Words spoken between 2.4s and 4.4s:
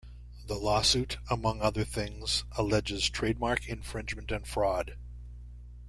alleges trademark infringement